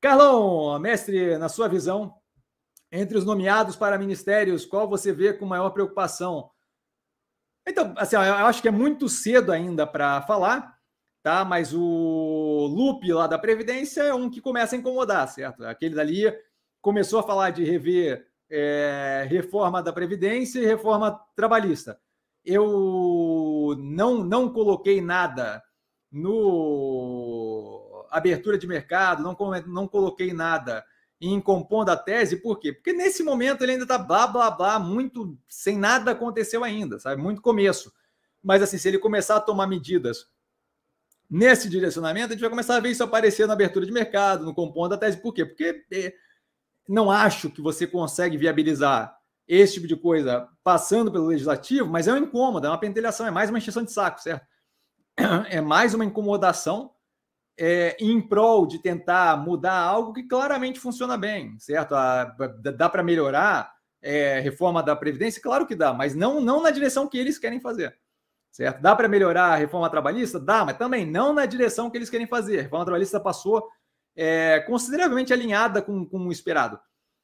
[0.00, 2.14] Carlão, mestre, na sua visão,
[2.90, 6.50] entre os nomeados para ministérios, qual você vê com maior preocupação?
[7.66, 10.76] Então, assim, eu acho que é muito cedo ainda para falar,
[11.22, 11.44] tá?
[11.44, 15.64] Mas o Lupe lá da Previdência é um que começa a incomodar, certo?
[15.64, 16.32] Aquele dali
[16.80, 22.00] começou a falar de rever é, reforma da Previdência e reforma trabalhista.
[22.44, 25.62] Eu não, não coloquei nada
[26.10, 27.39] no
[28.10, 29.36] abertura de mercado, não,
[29.66, 30.84] não coloquei nada
[31.20, 32.72] em compondo a tese, por quê?
[32.72, 37.20] Porque nesse momento ele ainda está blá, blá, blá, muito, sem nada aconteceu ainda, sabe?
[37.20, 37.92] Muito começo.
[38.42, 40.28] Mas assim, se ele começar a tomar medidas
[41.28, 44.54] nesse direcionamento, a gente vai começar a ver isso aparecer na abertura de mercado, no
[44.54, 45.44] compondo a tese, por quê?
[45.44, 46.14] Porque é,
[46.88, 49.14] não acho que você consegue viabilizar
[49.46, 53.30] esse tipo de coisa passando pelo legislativo, mas é um incômodo, é uma pentelhação, é
[53.30, 54.46] mais uma extensão de saco, certo?
[55.50, 56.92] É mais uma incomodação
[57.62, 61.94] é, em prol de tentar mudar algo que claramente funciona bem, certo?
[61.94, 62.24] A,
[62.74, 65.42] dá para melhorar é, reforma da Previdência?
[65.42, 67.94] Claro que dá, mas não, não na direção que eles querem fazer,
[68.50, 68.80] certo?
[68.80, 70.40] Dá para melhorar a reforma trabalhista?
[70.40, 72.60] Dá, mas também não na direção que eles querem fazer.
[72.60, 73.68] A reforma trabalhista passou
[74.16, 76.80] é, consideravelmente alinhada com, com o esperado,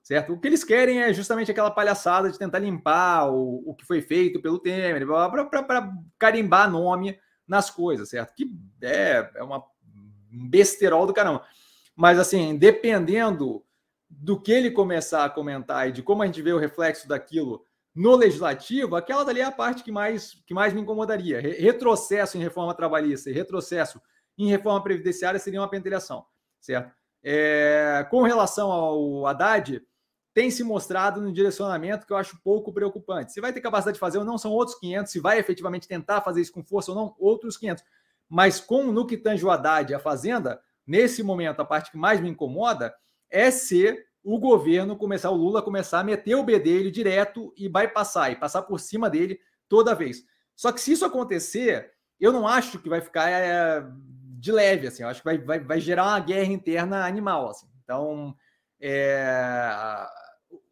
[0.00, 0.32] certo?
[0.32, 4.00] O que eles querem é justamente aquela palhaçada de tentar limpar o, o que foi
[4.00, 5.04] feito pelo Temer,
[5.50, 7.18] para carimbar nome
[7.48, 8.32] nas coisas, certo?
[8.32, 8.48] Que
[8.80, 9.60] é, é uma
[10.32, 11.44] um besterol do caramba.
[11.94, 13.64] Mas, assim, dependendo
[14.08, 17.64] do que ele começar a comentar e de como a gente vê o reflexo daquilo
[17.94, 21.40] no legislativo, aquela dali é a parte que mais, que mais me incomodaria.
[21.40, 24.00] Retrocesso em reforma trabalhista e retrocesso
[24.38, 26.24] em reforma previdenciária seria uma pentelhação,
[26.60, 26.94] certo?
[27.22, 29.82] É, com relação ao Haddad,
[30.32, 33.32] tem se mostrado no direcionamento que eu acho pouco preocupante.
[33.32, 35.12] Se vai ter capacidade de fazer ou não, são outros 500.
[35.12, 37.84] Se vai efetivamente tentar fazer isso com força ou não, outros 500.
[38.30, 41.98] Mas com no que tange o Haddad e a Fazenda, nesse momento, a parte que
[41.98, 42.94] mais me incomoda
[43.28, 47.68] é se o governo começar, o Lula começar a meter o B dele direto e
[47.68, 50.24] vai passar, e passar por cima dele toda vez.
[50.54, 51.90] Só que se isso acontecer,
[52.20, 53.84] eu não acho que vai ficar é,
[54.38, 57.66] de leve, assim, eu acho que vai, vai, vai gerar uma guerra interna animal, assim.
[57.82, 58.36] Então,
[58.80, 59.72] é,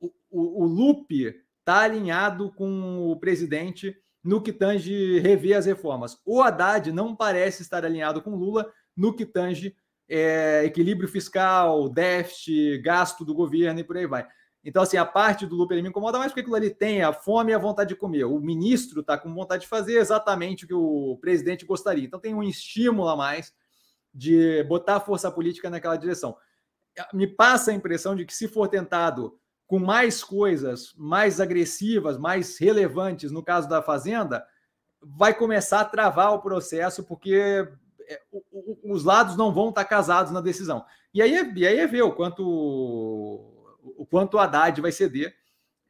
[0.00, 3.96] o, o, o Lupe está alinhado com o presidente
[4.28, 6.20] no que tange rever as reformas.
[6.22, 9.74] O Haddad não parece estar alinhado com Lula no que tange
[10.06, 14.28] é, equilíbrio fiscal, déficit, gasto do governo e por aí vai.
[14.62, 17.52] Então, assim, a parte do Lula me incomoda mais porque aquilo ali tem a fome
[17.52, 18.24] e a vontade de comer.
[18.24, 22.04] O ministro está com vontade de fazer exatamente o que o presidente gostaria.
[22.04, 23.54] Então, tem um estímulo a mais
[24.12, 26.36] de botar a força política naquela direção.
[27.14, 32.58] Me passa a impressão de que, se for tentado com mais coisas mais agressivas, mais
[32.58, 34.44] relevantes, no caso da Fazenda,
[35.00, 37.68] vai começar a travar o processo, porque
[38.08, 38.20] é,
[38.82, 40.84] os lados não vão estar casados na decisão.
[41.12, 42.42] E aí, é, e aí é ver o quanto
[43.96, 45.34] o quanto Haddad vai ceder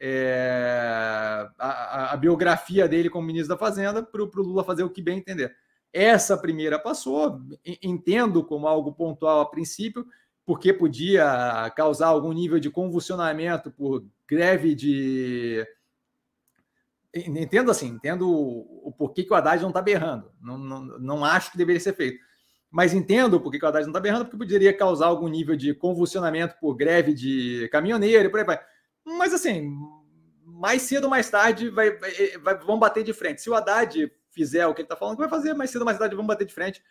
[0.00, 5.02] é, a, a, biografia dele como ministro da Fazenda para o Lula fazer o que
[5.02, 5.54] bem entender.
[5.92, 7.40] Essa primeira passou,
[7.82, 10.06] entendo como algo pontual a princípio,
[10.48, 15.62] porque podia causar algum nível de convulsionamento por greve de.
[17.14, 20.32] Entendo assim, entendo o, porquê que o Haddad não está berrando.
[20.40, 22.18] Não, não, não acho que deveria ser feito.
[22.70, 25.54] Mas entendo o porquê que o Haddad não está berrando, porque poderia causar algum nível
[25.54, 28.58] de convulsionamento por greve de caminhoneiro e por aí vai.
[29.04, 29.70] Mas assim,
[30.46, 33.42] mais cedo ou mais tarde vai, vai, vai, vão bater de frente.
[33.42, 35.98] Se o Haddad fizer o que ele está falando vai fazer, mais cedo ou mais
[35.98, 36.82] tarde vão bater de frente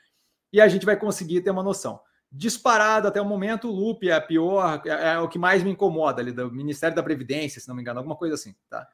[0.54, 2.00] e a gente vai conseguir ter uma noção
[2.32, 5.72] disparado até o momento, o Lupe é a pior, é, é, o que mais me
[5.72, 8.88] incomoda ali, do Ministério da Previdência, se não me engano, alguma coisa assim, tá?